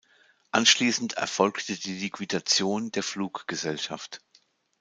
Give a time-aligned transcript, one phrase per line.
[0.49, 4.23] Anschließend erfolgte die Liquidation der Fluggesellschaft.